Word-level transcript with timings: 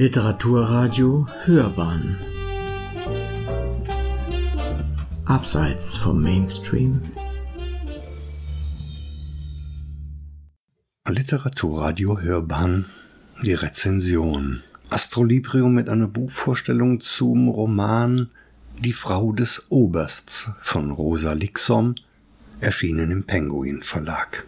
Literaturradio 0.00 1.26
Hörbahn. 1.42 2.16
Abseits 5.24 5.96
vom 5.96 6.22
Mainstream. 6.22 7.02
Literaturradio 11.08 12.20
Hörbahn. 12.20 12.84
Die 13.42 13.54
Rezension. 13.54 14.62
Astrolibrium 14.88 15.74
mit 15.74 15.88
einer 15.88 16.06
Buchvorstellung 16.06 17.00
zum 17.00 17.48
Roman 17.48 18.30
Die 18.78 18.92
Frau 18.92 19.32
des 19.32 19.66
Obersts 19.68 20.52
von 20.62 20.92
Rosa 20.92 21.32
Lixom, 21.32 21.96
erschienen 22.60 23.10
im 23.10 23.24
Penguin 23.24 23.82
Verlag. 23.82 24.46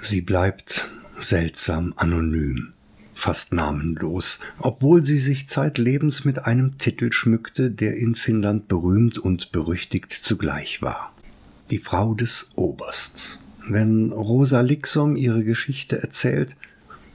Sie 0.00 0.22
bleibt 0.22 0.88
seltsam 1.18 1.92
anonym 1.96 2.72
fast 3.18 3.52
namenlos, 3.52 4.38
obwohl 4.58 5.04
sie 5.04 5.18
sich 5.18 5.48
zeitlebens 5.48 6.24
mit 6.24 6.46
einem 6.46 6.78
Titel 6.78 7.10
schmückte, 7.10 7.70
der 7.70 7.96
in 7.96 8.14
Finnland 8.14 8.68
berühmt 8.68 9.18
und 9.18 9.50
berüchtigt 9.50 10.12
zugleich 10.12 10.82
war. 10.82 11.12
Die 11.70 11.78
Frau 11.78 12.14
des 12.14 12.48
Obersts. 12.54 13.40
Wenn 13.66 14.12
Rosa 14.12 14.60
Lixom 14.60 15.16
ihre 15.16 15.42
Geschichte 15.42 16.00
erzählt, 16.00 16.56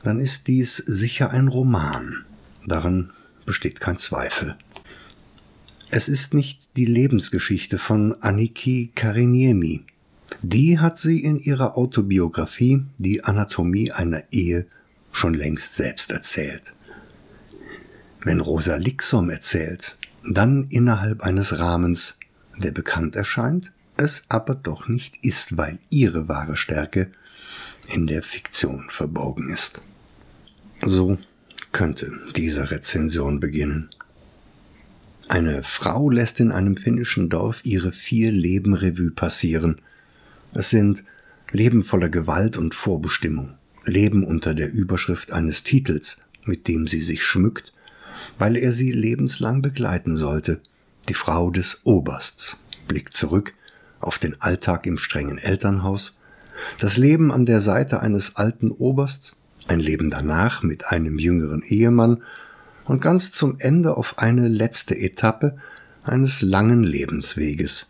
dann 0.03 0.19
ist 0.19 0.47
dies 0.47 0.75
sicher 0.75 1.31
ein 1.31 1.47
Roman. 1.47 2.25
Daran 2.67 3.11
besteht 3.45 3.79
kein 3.79 3.97
Zweifel. 3.97 4.55
Es 5.89 6.09
ist 6.09 6.33
nicht 6.33 6.75
die 6.75 6.85
Lebensgeschichte 6.85 7.77
von 7.77 8.13
Anniki 8.21 8.91
Kariniemi. 8.93 9.83
Die 10.41 10.79
hat 10.79 10.97
sie 10.97 11.23
in 11.23 11.39
ihrer 11.39 11.77
Autobiografie 11.77 12.83
Die 12.97 13.23
Anatomie 13.23 13.91
einer 13.91 14.23
Ehe 14.31 14.67
schon 15.13 15.33
längst 15.33 15.75
selbst 15.75 16.11
erzählt. 16.11 16.73
Wenn 18.25 18.41
Rosa 18.41 18.75
Lixom 18.75 19.29
erzählt, 19.29 19.97
dann 20.25 20.67
innerhalb 20.69 21.21
eines 21.21 21.59
Rahmens, 21.59 22.17
der 22.57 22.71
bekannt 22.71 23.15
erscheint, 23.15 23.71
es 23.95 24.23
aber 24.27 24.55
doch 24.55 24.87
nicht 24.87 25.23
ist, 25.23 25.55
weil 25.55 25.79
ihre 25.89 26.27
wahre 26.27 26.57
Stärke 26.57 27.11
in 27.93 28.07
der 28.07 28.23
Fiktion 28.23 28.87
verborgen 28.89 29.49
ist. 29.49 29.81
So 30.81 31.17
könnte 31.71 32.11
diese 32.35 32.71
Rezension 32.71 33.39
beginnen. 33.39 33.89
Eine 35.29 35.63
Frau 35.63 36.09
lässt 36.09 36.39
in 36.39 36.51
einem 36.51 36.77
finnischen 36.77 37.29
Dorf 37.29 37.61
ihre 37.63 37.91
vier 37.91 38.31
Leben 38.31 38.73
Revue 38.73 39.11
passieren. 39.11 39.81
Es 40.53 40.69
sind 40.69 41.03
Leben 41.51 41.81
voller 41.81 42.09
Gewalt 42.09 42.57
und 42.57 42.75
Vorbestimmung, 42.75 43.53
leben 43.85 44.23
unter 44.23 44.53
der 44.53 44.71
Überschrift 44.71 45.31
eines 45.31 45.63
Titels, 45.63 46.17
mit 46.45 46.67
dem 46.67 46.87
sie 46.87 47.01
sich 47.01 47.23
schmückt, 47.23 47.73
weil 48.37 48.55
er 48.55 48.71
sie 48.71 48.91
lebenslang 48.91 49.61
begleiten 49.61 50.15
sollte, 50.15 50.61
die 51.09 51.13
Frau 51.13 51.49
des 51.49 51.81
Obersts, 51.83 52.57
blickt 52.87 53.15
zurück 53.15 53.53
auf 53.99 54.19
den 54.19 54.41
Alltag 54.41 54.85
im 54.85 54.97
strengen 54.97 55.37
Elternhaus, 55.37 56.15
das 56.79 56.97
Leben 56.97 57.31
an 57.31 57.45
der 57.45 57.61
Seite 57.61 58.01
eines 58.01 58.35
alten 58.35 58.71
Obersts, 58.71 59.35
ein 59.67 59.79
Leben 59.79 60.09
danach 60.09 60.63
mit 60.63 60.87
einem 60.87 61.19
jüngeren 61.19 61.63
Ehemann 61.63 62.23
und 62.85 63.01
ganz 63.01 63.31
zum 63.31 63.55
Ende 63.59 63.95
auf 63.97 64.19
eine 64.19 64.47
letzte 64.47 64.97
Etappe 64.97 65.57
eines 66.03 66.41
langen 66.41 66.83
Lebensweges. 66.83 67.87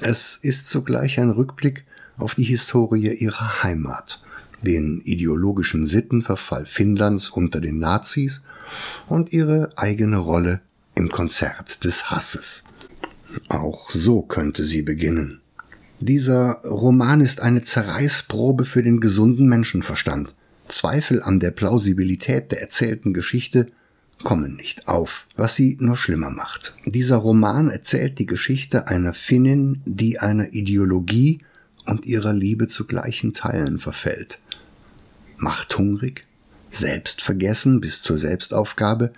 Es 0.00 0.36
ist 0.36 0.68
zugleich 0.68 1.20
ein 1.20 1.30
Rückblick 1.30 1.84
auf 2.16 2.34
die 2.34 2.44
Historie 2.44 3.14
ihrer 3.14 3.62
Heimat, 3.62 4.20
den 4.64 5.00
ideologischen 5.04 5.86
Sittenverfall 5.86 6.66
Finnlands 6.66 7.30
unter 7.30 7.60
den 7.60 7.78
Nazis 7.78 8.42
und 9.08 9.32
ihre 9.32 9.70
eigene 9.76 10.16
Rolle 10.16 10.60
im 10.94 11.10
Konzert 11.10 11.84
des 11.84 12.10
Hasses. 12.10 12.64
Auch 13.48 13.90
so 13.90 14.22
könnte 14.22 14.64
sie 14.64 14.82
beginnen. 14.82 15.40
Dieser 16.00 16.60
Roman 16.64 17.20
ist 17.20 17.40
eine 17.40 17.62
Zerreißprobe 17.62 18.64
für 18.64 18.82
den 18.82 19.00
gesunden 19.00 19.46
Menschenverstand. 19.46 20.34
Zweifel 20.68 21.22
an 21.22 21.40
der 21.40 21.50
Plausibilität 21.50 22.52
der 22.52 22.60
erzählten 22.60 23.12
Geschichte 23.12 23.68
kommen 24.22 24.56
nicht 24.56 24.88
auf, 24.88 25.26
was 25.36 25.54
sie 25.54 25.76
nur 25.80 25.96
schlimmer 25.96 26.30
macht. 26.30 26.74
Dieser 26.86 27.16
Roman 27.16 27.68
erzählt 27.68 28.18
die 28.18 28.26
Geschichte 28.26 28.88
einer 28.88 29.12
Finnin, 29.12 29.82
die 29.84 30.18
einer 30.18 30.52
Ideologie 30.52 31.40
und 31.84 32.06
ihrer 32.06 32.32
Liebe 32.32 32.66
zu 32.66 32.86
gleichen 32.86 33.32
Teilen 33.32 33.78
verfällt 33.78 34.40
machthungrig, 35.44 36.24
selbstvergessen 36.70 37.80
bis 37.80 38.02
zur 38.02 38.18
Selbstaufgabe 38.18 39.12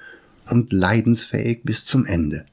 und 0.50 0.72
leidensfähig 0.72 1.60
bis 1.62 1.84
zum 1.84 2.04
Ende. 2.04 2.44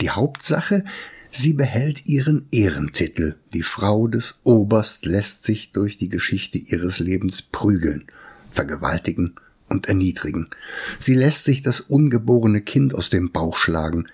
Die 0.00 0.10
Hauptsache, 0.10 0.84
sie 1.30 1.52
behält 1.52 2.06
ihren 2.06 2.46
Ehrentitel. 2.50 3.36
Die 3.54 3.62
Frau 3.62 4.08
des 4.08 4.40
Oberst 4.42 5.06
lässt 5.06 5.44
sich 5.44 5.70
durch 5.72 5.96
die 5.96 6.08
Geschichte 6.08 6.58
ihres 6.58 6.98
Lebens 6.98 7.40
prügeln, 7.40 8.04
vergewaltigen 8.50 9.34
und 9.68 9.86
erniedrigen. 9.86 10.48
Sie 10.98 11.14
lässt 11.14 11.44
sich 11.44 11.62
das 11.62 11.80
ungeborene 11.80 12.60
Kind 12.60 12.94
aus 12.94 13.10
dem 13.10 13.30
Bauch 13.30 13.56
schlagen. 13.56 14.08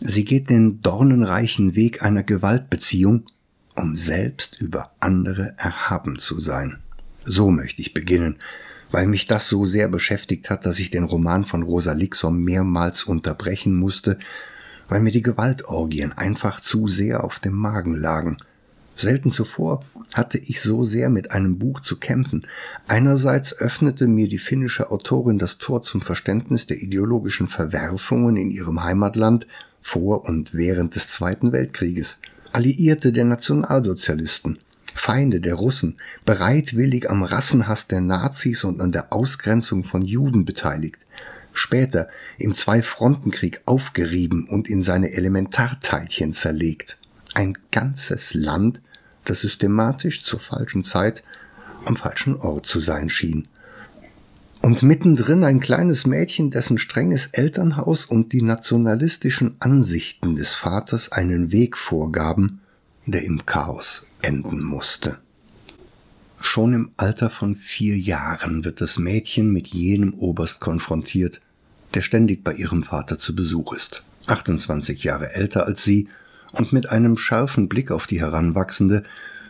Sie 0.00 0.24
geht 0.24 0.50
den 0.50 0.82
dornenreichen 0.82 1.76
Weg 1.76 2.02
einer 2.02 2.24
Gewaltbeziehung, 2.24 3.24
um 3.76 3.96
selbst 3.96 4.60
über 4.60 4.90
andere 4.98 5.54
erhaben 5.56 6.18
zu 6.18 6.40
sein. 6.40 6.78
So 7.28 7.50
möchte 7.50 7.82
ich 7.82 7.92
beginnen, 7.92 8.36
weil 8.90 9.06
mich 9.06 9.26
das 9.26 9.50
so 9.50 9.66
sehr 9.66 9.88
beschäftigt 9.88 10.48
hat, 10.48 10.64
dass 10.64 10.78
ich 10.78 10.88
den 10.88 11.04
Roman 11.04 11.44
von 11.44 11.62
Rosa 11.62 11.92
Lixom 11.92 12.42
mehrmals 12.42 13.04
unterbrechen 13.04 13.76
musste, 13.76 14.18
weil 14.88 15.00
mir 15.00 15.10
die 15.10 15.22
Gewaltorgien 15.22 16.12
einfach 16.12 16.60
zu 16.60 16.88
sehr 16.88 17.22
auf 17.22 17.38
dem 17.38 17.54
Magen 17.54 17.94
lagen. 17.94 18.38
Selten 18.96 19.30
zuvor 19.30 19.84
hatte 20.14 20.38
ich 20.38 20.62
so 20.62 20.84
sehr 20.84 21.10
mit 21.10 21.30
einem 21.30 21.58
Buch 21.58 21.80
zu 21.80 21.98
kämpfen. 21.98 22.46
Einerseits 22.88 23.52
öffnete 23.52 24.08
mir 24.08 24.26
die 24.26 24.38
finnische 24.38 24.90
Autorin 24.90 25.38
das 25.38 25.58
Tor 25.58 25.82
zum 25.82 26.00
Verständnis 26.00 26.66
der 26.66 26.82
ideologischen 26.82 27.46
Verwerfungen 27.46 28.36
in 28.36 28.50
ihrem 28.50 28.82
Heimatland 28.82 29.46
vor 29.82 30.24
und 30.24 30.54
während 30.54 30.96
des 30.96 31.08
Zweiten 31.08 31.52
Weltkrieges. 31.52 32.18
Alliierte 32.52 33.12
der 33.12 33.26
Nationalsozialisten, 33.26 34.58
Feinde 34.98 35.40
der 35.40 35.54
Russen, 35.54 35.96
bereitwillig 36.24 37.08
am 37.08 37.22
Rassenhass 37.22 37.88
der 37.88 38.00
Nazis 38.00 38.64
und 38.64 38.80
an 38.80 38.92
der 38.92 39.12
Ausgrenzung 39.12 39.84
von 39.84 40.02
Juden 40.02 40.44
beteiligt, 40.44 40.98
später 41.52 42.08
im 42.38 42.54
Zwei-Fronten-Krieg 42.54 43.62
aufgerieben 43.64 44.46
und 44.48 44.68
in 44.68 44.82
seine 44.82 45.12
Elementarteilchen 45.12 46.32
zerlegt. 46.32 46.98
Ein 47.34 47.56
ganzes 47.70 48.34
Land, 48.34 48.80
das 49.24 49.40
systematisch 49.40 50.22
zur 50.22 50.40
falschen 50.40 50.84
Zeit 50.84 51.22
am 51.84 51.96
falschen 51.96 52.36
Ort 52.36 52.66
zu 52.66 52.80
sein 52.80 53.08
schien. 53.08 53.48
Und 54.62 54.82
mittendrin 54.82 55.44
ein 55.44 55.60
kleines 55.60 56.06
Mädchen, 56.06 56.50
dessen 56.50 56.78
strenges 56.78 57.26
Elternhaus 57.32 58.04
und 58.04 58.32
die 58.32 58.42
nationalistischen 58.42 59.54
Ansichten 59.60 60.34
des 60.34 60.54
Vaters 60.54 61.12
einen 61.12 61.52
Weg 61.52 61.76
vorgaben, 61.76 62.60
der 63.10 63.24
im 63.24 63.46
Chaos 63.46 64.06
enden 64.22 64.62
musste. 64.62 65.18
Schon 66.40 66.72
im 66.72 66.90
Alter 66.96 67.30
von 67.30 67.56
vier 67.56 67.98
Jahren 67.98 68.64
wird 68.64 68.80
das 68.80 68.98
Mädchen 68.98 69.52
mit 69.52 69.68
jenem 69.68 70.14
Oberst 70.14 70.60
konfrontiert, 70.60 71.40
der 71.94 72.02
ständig 72.02 72.44
bei 72.44 72.54
ihrem 72.54 72.82
Vater 72.82 73.18
zu 73.18 73.34
Besuch 73.34 73.72
ist. 73.72 74.04
28 74.26 75.04
Jahre 75.04 75.34
älter 75.34 75.66
als 75.66 75.84
sie 75.84 76.08
und 76.52 76.72
mit 76.72 76.90
einem 76.90 77.16
scharfen 77.16 77.68
Blick 77.68 77.90
auf 77.90 78.06
die 78.06 78.20
Heranwachsende 78.20 79.02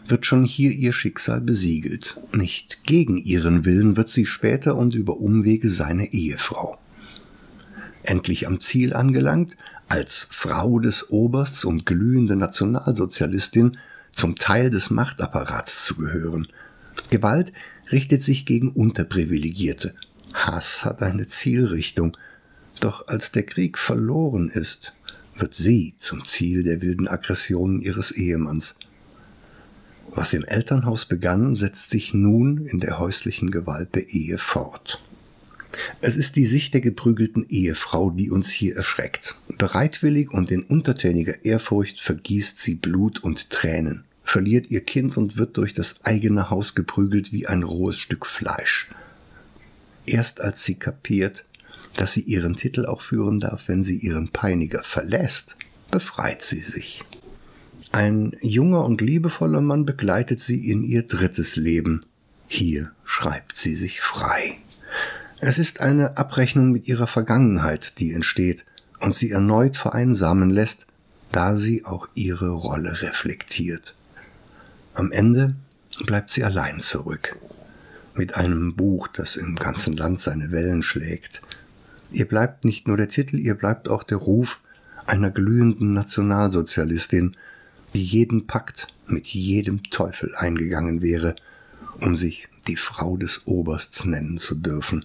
wird 0.07 0.25
schon 0.25 0.45
hier 0.45 0.71
ihr 0.71 0.93
Schicksal 0.93 1.41
besiegelt. 1.41 2.19
Nicht 2.33 2.85
gegen 2.85 3.19
ihren 3.19 3.65
Willen 3.65 3.97
wird 3.97 4.09
sie 4.09 4.25
später 4.25 4.77
und 4.77 4.95
über 4.95 5.19
Umwege 5.19 5.69
seine 5.69 6.13
Ehefrau. 6.13 6.79
Endlich 8.09 8.47
am 8.47 8.59
Ziel 8.59 8.95
angelangt, 8.95 9.55
als 9.87 10.29
Frau 10.31 10.79
des 10.79 11.11
Obersts 11.11 11.67
und 11.67 11.85
glühende 11.85 12.37
Nationalsozialistin 12.37 13.77
zum 14.13 14.37
Teil 14.37 14.71
des 14.71 14.89
Machtapparats 14.89 15.85
zu 15.85 15.97
gehören. 15.97 16.49
Gewalt 17.11 17.53
richtet 17.93 18.23
sich 18.23 18.47
gegen 18.47 18.71
Unterprivilegierte. 18.71 19.95
Hass 20.33 20.87
hat 20.87 21.03
eine 21.03 21.27
Zielrichtung. 21.27 22.17
Doch 22.81 23.09
als 23.09 23.31
der 23.31 23.43
Krieg 23.43 23.77
verloren 23.77 24.49
ist, 24.49 24.95
wird 25.37 25.53
sie 25.53 25.93
zum 25.99 26.25
Ziel 26.25 26.63
der 26.63 26.81
wilden 26.81 27.09
Aggressionen 27.09 27.79
ihres 27.79 28.11
Ehemanns. 28.11 28.75
Was 30.15 30.33
im 30.33 30.45
Elternhaus 30.45 31.05
begann, 31.05 31.57
setzt 31.57 31.91
sich 31.91 32.15
nun 32.15 32.65
in 32.65 32.81
der 32.81 32.99
häuslichen 32.99 33.51
Gewalt 33.51 33.95
der 33.95 34.09
Ehe 34.09 34.39
fort. 34.39 34.99
Es 36.01 36.17
ist 36.17 36.37
die 36.37 36.47
Sicht 36.47 36.75
der 36.75 36.81
geprügelten 36.81 37.47
Ehefrau, 37.49 38.11
die 38.11 38.31
uns 38.31 38.51
hier 38.51 38.77
erschreckt. 38.77 39.37
Bereitwillig 39.59 40.31
und 40.31 40.51
in 40.51 40.63
untertäniger 40.63 41.45
Ehrfurcht 41.45 42.01
vergießt 42.01 42.59
sie 42.59 42.75
Blut 42.75 43.23
und 43.23 43.51
Tränen 43.51 44.05
verliert 44.29 44.71
ihr 44.71 44.83
Kind 44.83 45.17
und 45.17 45.39
wird 45.39 45.57
durch 45.57 45.73
das 45.73 46.05
eigene 46.05 46.51
Haus 46.51 46.75
geprügelt 46.75 47.33
wie 47.33 47.47
ein 47.47 47.63
rohes 47.63 47.97
Stück 47.97 48.27
Fleisch. 48.27 48.89
Erst 50.05 50.41
als 50.41 50.65
sie 50.65 50.75
kapiert, 50.75 51.45
dass 51.97 52.13
sie 52.13 52.21
ihren 52.21 52.55
Titel 52.55 52.85
auch 52.85 53.01
führen 53.01 53.41
darf, 53.41 53.69
wenn 53.69 53.83
sie 53.83 53.97
ihren 53.97 54.29
Peiniger 54.29 54.83
verlässt, 54.83 55.57
befreit 55.91 56.43
sie 56.43 56.61
sich. 56.61 57.03
Ein 57.91 58.37
junger 58.43 58.85
und 58.85 59.01
liebevoller 59.01 59.63
Mann 59.63 59.87
begleitet 59.87 60.41
sie 60.41 60.71
in 60.71 60.85
ihr 60.85 61.05
drittes 61.05 61.57
Leben. 61.57 62.05
Hier 62.47 62.93
schreibt 63.05 63.57
sie 63.57 63.75
sich 63.75 64.03
frei. 64.03 64.59
Es 65.41 65.59
ist 65.59 65.81
eine 65.81 66.17
Abrechnung 66.17 66.73
mit 66.73 66.89
ihrer 66.89 67.07
Vergangenheit, 67.07 68.01
die 68.01 68.13
entsteht 68.13 68.65
und 69.01 69.15
sie 69.15 69.31
erneut 69.31 69.77
vereinsamen 69.77 70.51
lässt, 70.51 70.87
da 71.31 71.55
sie 71.55 71.85
auch 71.85 72.09
ihre 72.15 72.51
Rolle 72.51 73.03
reflektiert. 73.03 73.95
Am 74.95 75.13
Ende 75.13 75.55
bleibt 76.07 76.31
sie 76.31 76.43
allein 76.43 76.81
zurück, 76.81 77.37
mit 78.15 78.35
einem 78.35 78.75
Buch, 78.75 79.07
das 79.07 79.37
im 79.37 79.55
ganzen 79.55 79.97
Land 79.97 80.19
seine 80.19 80.51
Wellen 80.51 80.83
schlägt. 80.83 81.41
Ihr 82.11 82.27
bleibt 82.27 82.65
nicht 82.65 82.89
nur 82.89 82.97
der 82.97 83.09
Titel, 83.09 83.39
ihr 83.39 83.55
bleibt 83.55 83.89
auch 83.89 84.03
der 84.03 84.19
Ruf 84.19 84.59
einer 85.07 85.31
glühenden 85.31 85.93
Nationalsozialistin, 85.95 87.37
die 87.95 88.03
jeden 88.03 88.49
Pakt 88.49 88.89
mit 89.07 89.29
jedem 89.29 89.85
Teufel 89.85 90.35
eingegangen 90.35 91.01
wäre, 91.01 91.37
um 92.01 92.17
sich 92.17 92.49
die 92.67 92.77
Frau 92.77 93.17
des 93.17 93.47
Obersts 93.47 94.05
nennen 94.05 94.39
zu 94.39 94.57
dürfen. 94.57 95.05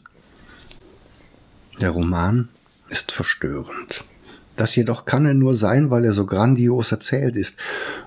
Der 1.81 1.89
Roman 1.89 2.49
ist 2.89 3.11
verstörend. 3.11 4.03
Das 4.55 4.75
jedoch 4.75 5.05
kann 5.05 5.25
er 5.25 5.33
nur 5.33 5.55
sein, 5.55 5.89
weil 5.89 6.05
er 6.05 6.13
so 6.13 6.25
grandios 6.25 6.91
erzählt 6.91 7.35
ist 7.35 7.57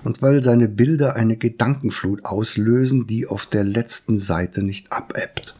und 0.03 0.21
weil 0.21 0.41
seine 0.41 0.69
Bilder 0.69 1.15
eine 1.15 1.35
Gedankenflut 1.35 2.23
auslösen, 2.23 3.05
die 3.05 3.27
auf 3.27 3.45
der 3.45 3.65
letzten 3.65 4.17
Seite 4.17 4.63
nicht 4.63 4.91
abebbt. 4.91 5.55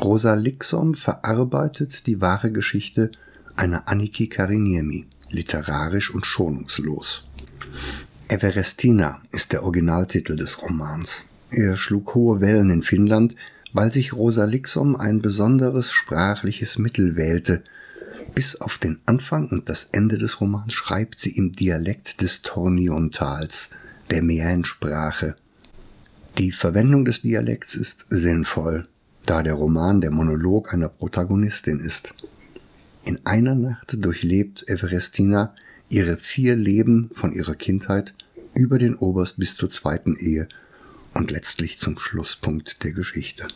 Rosa 0.00 0.34
Lixom 0.34 0.94
verarbeitet 0.94 2.06
die 2.06 2.20
wahre 2.20 2.52
Geschichte 2.52 3.10
einer 3.56 3.88
Anniki 3.88 4.28
Kariniemi, 4.28 5.06
literarisch 5.30 6.14
und 6.14 6.24
schonungslos. 6.24 7.28
Everestina 8.28 9.20
ist 9.32 9.52
der 9.52 9.64
Originaltitel 9.64 10.36
des 10.36 10.62
Romans. 10.62 11.24
Er 11.50 11.76
schlug 11.76 12.14
hohe 12.14 12.40
Wellen 12.40 12.70
in 12.70 12.84
Finnland, 12.84 13.34
weil 13.72 13.92
sich 13.92 14.12
Rosa 14.12 14.44
Lixom 14.44 14.96
ein 14.96 15.20
besonderes 15.20 15.90
sprachliches 15.92 16.78
Mittel 16.78 17.16
wählte– 17.16 17.62
bis 18.34 18.60
auf 18.60 18.78
den 18.78 19.00
Anfang 19.06 19.48
und 19.48 19.68
das 19.68 19.84
Ende 19.92 20.18
des 20.18 20.40
Romans 20.40 20.72
schreibt 20.72 21.18
sie 21.18 21.36
im 21.36 21.52
Dialekt 21.52 22.22
des 22.22 22.42
Torniontals, 22.42 23.70
der 24.10 24.22
Mährensprache. 24.22 25.36
Die 26.38 26.52
Verwendung 26.52 27.04
des 27.04 27.22
Dialekts 27.22 27.74
ist 27.74 28.06
sinnvoll, 28.08 28.86
da 29.26 29.42
der 29.42 29.54
Roman 29.54 30.00
der 30.00 30.10
Monolog 30.10 30.72
einer 30.72 30.88
Protagonistin 30.88 31.80
ist. 31.80 32.14
In 33.04 33.18
einer 33.24 33.54
Nacht 33.54 33.96
durchlebt 34.04 34.64
Everestina 34.68 35.54
ihre 35.90 36.16
vier 36.16 36.54
Leben 36.54 37.10
von 37.14 37.32
ihrer 37.32 37.54
Kindheit 37.54 38.14
über 38.54 38.78
den 38.78 38.94
Oberst 38.94 39.38
bis 39.38 39.56
zur 39.56 39.70
zweiten 39.70 40.16
Ehe 40.16 40.48
und 41.14 41.30
letztlich 41.30 41.78
zum 41.78 41.98
Schlusspunkt 41.98 42.84
der 42.84 42.92
Geschichte. 42.92 43.48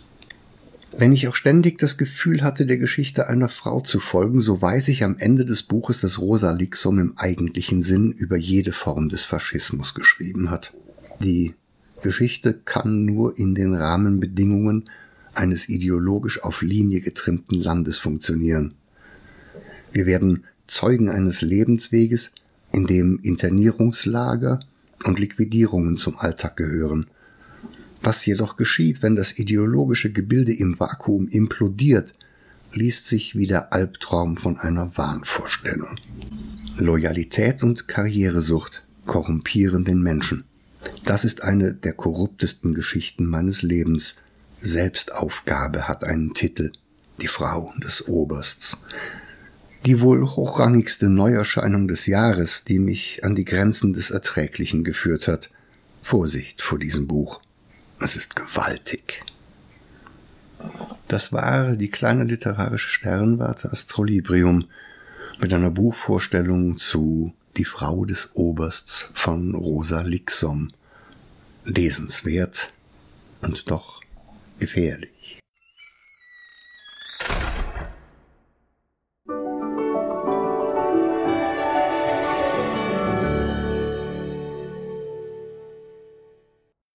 Wenn 0.97 1.13
ich 1.13 1.27
auch 1.27 1.35
ständig 1.35 1.79
das 1.79 1.97
Gefühl 1.97 2.43
hatte, 2.43 2.67
der 2.67 2.79
Geschichte 2.79 3.27
einer 3.27 3.49
Frau 3.49 3.81
zu 3.81 3.99
folgen, 3.99 4.41
so 4.41 4.63
weiß 4.63 4.89
ich 4.89 5.03
am 5.03 5.17
Ende 5.19 5.45
des 5.45 5.65
Buches, 5.65 6.01
dass 6.01 6.21
Rosa 6.21 6.53
Lixum 6.53 7.01
im 7.01 7.19
eigentlichen 7.19 7.83
Sinn 7.83 8.13
über 8.13 8.37
jede 8.37 8.73
Form 8.73 9.09
des 9.09 9.25
Faschismus 9.25 9.95
geschrieben 9.95 10.51
hat. 10.51 10.73
Die 11.21 11.55
Geschichte 12.03 12.55
kann 12.55 13.05
nur 13.05 13.37
in 13.37 13.57
den 13.57 13.75
Rahmenbedingungen 13.75 14.89
eines 15.35 15.69
ideologisch 15.69 16.43
auf 16.43 16.63
Linie 16.63 17.01
getrimmten 17.01 17.61
Landes 17.61 17.99
funktionieren. 17.99 18.75
Wir 19.93 20.07
werden 20.07 20.45
Zeugen 20.69 21.09
eines 21.09 21.43
Lebensweges, 21.43 22.31
in 22.73 22.87
dem 22.87 23.19
Internierungslager 23.23 24.61
und 25.05 25.19
Liquidierungen 25.19 25.97
zum 25.97 26.19
Alltag 26.19 26.57
gehören, 26.57 27.07
was 28.05 28.25
jedoch 28.27 28.57
geschieht, 28.57 29.03
wenn 29.03 29.17
das 29.17 29.39
ideologische 29.39 30.13
Gebilde 30.13 30.53
im 30.53 30.79
Vakuum 30.79 31.29
implodiert, 31.29 32.13
liest 32.73 33.07
sich 33.07 33.37
wie 33.37 33.47
der 33.47 33.73
Albtraum 33.73 34.37
von 34.37 34.59
einer 34.59 34.97
Wahnvorstellung. 34.97 35.97
Loyalität 36.77 37.63
und 37.63 37.89
Karrieresucht 37.89 38.83
korrumpieren 39.07 39.85
den 39.85 40.03
Menschen. 40.03 40.45
Das 41.05 41.25
ist 41.25 41.43
eine 41.43 41.73
der 41.73 41.93
korruptesten 41.93 42.75
Geschichten 42.75 43.27
meines 43.27 43.63
Lebens. 43.63 44.17
Selbstaufgabe 44.61 45.89
hat 45.89 46.05
einen 46.05 46.35
Titel. 46.35 46.73
Die 47.21 47.29
Frau 47.29 47.73
des 47.83 48.09
Obersts. 48.09 48.77
Die 49.87 50.01
wohl 50.01 50.27
hochrangigste 50.27 51.09
Neuerscheinung 51.09 51.87
des 51.87 52.07
Jahres, 52.07 52.65
die 52.65 52.79
mich 52.79 53.23
an 53.23 53.35
die 53.35 53.45
Grenzen 53.45 53.93
des 53.93 54.11
Erträglichen 54.11 54.83
geführt 54.83 55.29
hat. 55.29 55.51
Vorsicht 56.03 56.61
vor 56.61 56.79
diesem 56.79 57.07
Buch. 57.07 57.41
Es 58.05 58.17
ist 58.17 58.37
gewaltig. 58.37 59.25
Das 61.09 61.33
war 61.33 61.75
die 61.75 61.91
kleine 61.91 62.25
literarische 62.25 62.91
Sternwarte 62.91 63.73
Astrolibrium 63.73 64.67
mit 65.41 65.55
einer 65.55 65.71
Buchvorstellung 65.71 66.77
zu 66.77 67.33
Die 67.57 67.65
Frau 67.65 68.05
des 68.05 68.33
Obersts 68.35 69.09
von 69.15 69.55
Rosa 69.55 70.03
Lixom. 70.03 70.71
Lesenswert 71.65 72.75
und 73.41 73.71
doch 73.71 74.03
gefährlich. 74.59 75.41